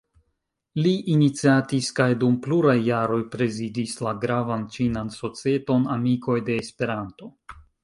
Li 0.85 0.93
iniciatis 1.15 1.89
kaj 1.99 2.07
dum 2.23 2.37
pluraj 2.45 2.75
jaroj 2.87 3.19
prezidis 3.37 3.95
la 4.07 4.15
gravan 4.25 4.65
ĉinan 4.79 5.15
societon 5.19 5.89
"Amikoj 5.99 6.41
de 6.51 6.59
Esperanto". 6.65 7.33